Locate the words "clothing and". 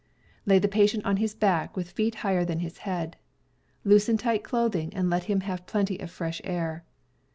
4.43-5.11